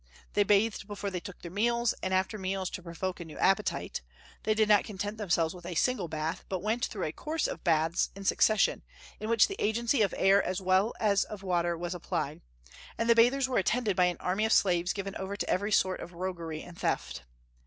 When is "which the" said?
9.29-9.61